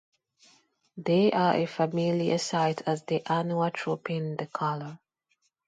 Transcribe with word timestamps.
They 0.97 1.31
are 1.31 1.53
a 1.57 1.67
familiar 1.67 2.39
sight 2.39 2.81
at 2.87 3.05
the 3.05 3.21
annual 3.31 3.69
Trooping 3.69 4.35
the 4.37 4.47
Colour. 4.47 4.97